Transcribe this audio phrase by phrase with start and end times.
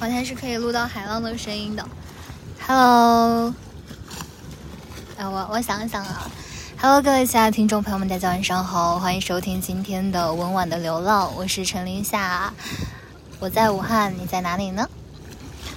[0.00, 1.84] 完全是可以录到海浪的声音的。
[2.66, 3.52] Hello，
[5.16, 6.30] 哎，我我想想啊
[6.80, 12.52] ，Hello，各位亲爱的听众朋友们，大家晚上好，欢迎收听今天的温婉的流浪，我是陈林夏，
[13.40, 14.88] 我在武汉，你在哪里呢？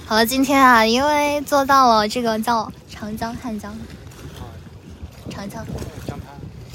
[0.06, 3.76] 好了，今天啊，因为坐到了这个叫长江汉江，
[5.30, 5.66] 长江。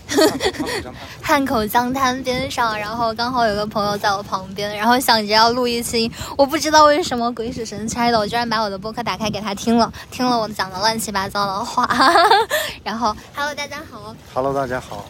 [1.22, 11.88] 汉口江滩边上，然后刚好有个朋友在我旁边，然后想着要录一期，我不知道为什么鬼使神差的，我居然把我的播客打开给他听了，听了我讲的乱七八糟的话，
[12.84, 15.06] 然后，Hello，大家好，Hello，大家好，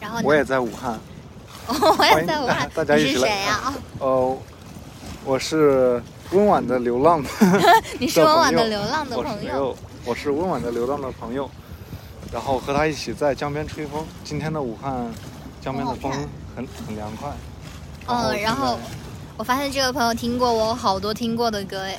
[0.00, 0.98] 然后我也在武汉，
[1.68, 3.72] 我也在武汉， 大家是谁呀？
[3.98, 4.36] 哦，
[5.24, 6.02] 我是
[6.32, 7.22] 温婉的流浪，
[7.98, 11.48] 你是温婉的流浪的朋友，我是温婉的流浪的朋友。
[12.30, 14.04] 然后和他一起在江边吹风。
[14.22, 15.10] 今天的武汉
[15.60, 16.12] 江边的风
[16.54, 17.30] 很很凉快。
[18.06, 18.78] 嗯，然后
[19.36, 21.98] 我发现这个朋友听过我好多听过的歌哎。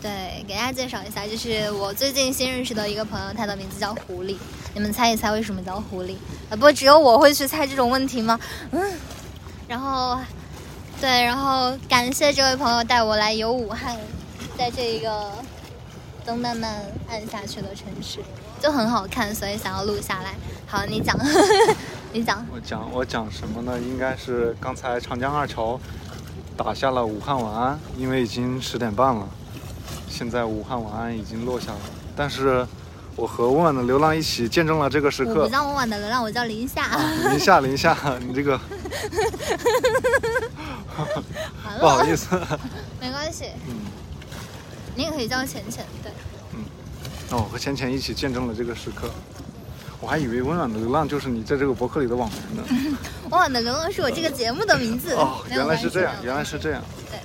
[0.00, 4.36] 对，给大家介绍一下，就是我最近新认识的一个朋友，他的名字叫狐狸。
[4.74, 6.16] 你们猜一猜为什么叫狐狸？
[6.50, 8.38] 啊，不只有我会去猜这种问题吗？
[8.72, 8.92] 嗯。
[9.68, 10.18] 然后，
[11.00, 13.96] 对，然后感谢这位朋友带我来游武汉，
[14.58, 15.30] 在这一个
[16.24, 18.20] 灯慢慢暗下去的城市。
[18.60, 20.34] 就很好看，所以想要录下来。
[20.66, 21.18] 好，你讲，
[22.12, 22.46] 你讲。
[22.52, 23.78] 我讲，我讲什么呢？
[23.80, 25.78] 应该是刚才长江二桥
[26.56, 29.28] 打下了武汉晚安，因为已经十点半了。
[30.08, 31.80] 现在武汉晚安已经落下了，
[32.14, 32.64] 但是
[33.16, 35.40] 我和温婉的流浪一起见证了这个时刻。
[35.40, 36.86] 我不叫温婉的流浪，我叫林夏。
[37.30, 38.58] 林夏，林夏，你这个
[41.80, 42.38] 不好意思。
[43.00, 43.46] 没关系。
[43.66, 43.74] 嗯。
[44.94, 46.12] 你也可以叫浅浅，对。
[46.54, 46.64] 嗯
[47.30, 49.10] 哦，和浅浅一起见证了这个时刻，
[50.00, 52.98] 我还以为温暖的流浪就是你在这个博客里的网名呢。
[53.30, 55.14] 温暖的流浪是我这个节目的名字。
[55.14, 56.82] 哦，原来是这样，原来是这样。
[57.10, 57.18] 对。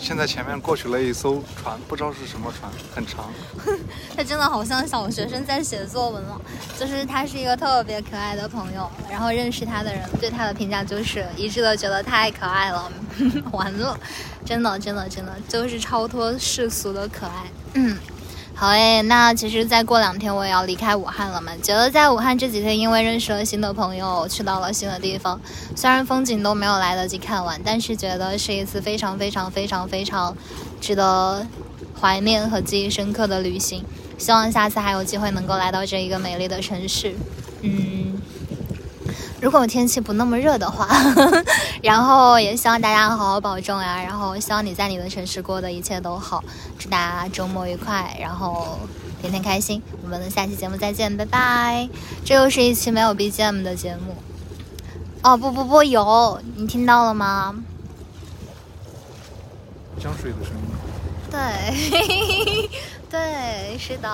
[0.00, 3.30] 现在前面过去了一艘船，不知道是什么船，很长。
[4.16, 6.40] 他真的好像小学生在写作文了。
[6.78, 12.90] 就是他是一个特别可爱的朋友，然后认识他的人对他的评价就是一致的觉得太可爱了。
[13.52, 13.98] 完了。
[14.46, 17.44] 真的，真的，真的就是超脱世俗的可爱。
[17.74, 17.98] 嗯，
[18.60, 21.52] 好诶，那其实再过两天我也要离开武汉了嘛。
[21.62, 25.40] 觉得在武汉这几天，因为认识了新的朋友，去到了新的地方，
[25.76, 30.36] 虽然风景都没有来得及看完，但是觉得是一次非常非常非常非常
[30.80, 31.46] 值得
[32.00, 33.84] 怀念和记忆深刻的旅行。
[34.18, 37.14] 希望下次还有机会能够来到这一个美丽的城市。
[37.62, 37.97] 嗯。
[39.40, 40.88] 如果天气不那么热的话，
[41.80, 44.02] 然后也希望大家好好保重呀。
[44.02, 46.42] 然后希望你在你的城市过的一切都好，
[46.78, 48.78] 祝大家周末愉快，然后
[49.22, 49.80] 天天开心。
[50.02, 51.88] 我们下期节目再见，拜拜。
[52.24, 54.16] 这又是一期没有 BGM 的节目。
[55.22, 57.54] 哦不不不，有，你听到了吗？
[60.00, 60.62] 江水的声音。
[61.30, 62.70] 对，
[63.10, 64.08] 对，是的。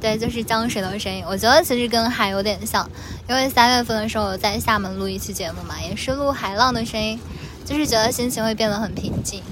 [0.00, 1.22] 对，就是江水的声音。
[1.26, 2.88] 我觉得其实跟海有点像，
[3.28, 7.20] 因为三月份的时候我在厦门录一期节目嘛，也是录海浪的声音，
[7.66, 9.42] 就是觉得心情会变得很平静。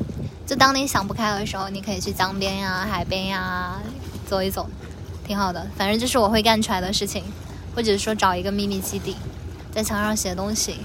[0.47, 3.79] 就当你想不开的时候，你可以去江边呀、海边呀
[4.27, 4.67] 走一走，
[5.27, 5.67] 挺好的。
[5.77, 7.23] 反正就是我会干出来的事情，
[7.77, 9.15] 或者说找一个秘密基地，
[9.71, 10.79] 在墙上写东西。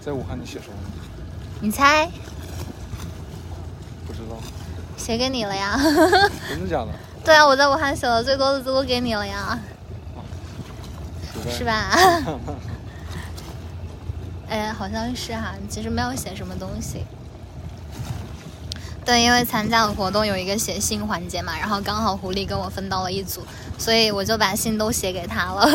[0.00, 0.74] 在武汉你写什么？
[1.60, 2.10] 你猜？
[4.96, 5.78] 写给你了呀？
[6.48, 6.88] 真的假的？
[7.24, 9.58] 对啊，我在武汉写的最多的字都给你了呀，
[11.50, 11.90] 是吧？
[14.48, 17.04] 哎，好像是哈，其实没有写什么东西。
[19.04, 23.42] 对，因为参加了活动有一个写信环节嘛，然后刚好狐狸跟我分到了一组，
[23.78, 25.66] 所以我就把信都写给他了。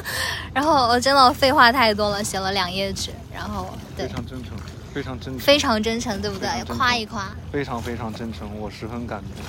[0.52, 4.52] 然后我真的废话太多了，写了两页纸，然后非常真诚。
[4.94, 6.48] 非常真诚，非常真诚，对不对？
[6.76, 9.44] 夸一夸，非常非常真诚，我十分感动。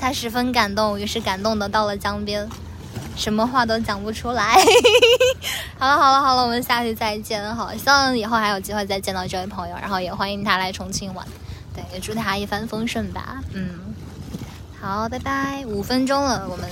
[0.00, 2.48] 他十分感动，于是感动的到了江边，
[3.16, 4.54] 什么话都讲不出来。
[5.76, 7.42] 好了好了好了，我们下期再见。
[7.56, 11.26] 好，希望以后还有机会再见到这位朋友，然后也欢迎他来重庆玩。
[11.74, 13.42] 对，也祝他一帆风顺吧。
[13.52, 13.70] 嗯，
[14.80, 15.64] 好，拜拜。
[15.66, 16.68] 五分钟了，我们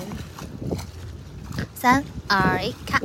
[1.74, 3.02] 三二一，看。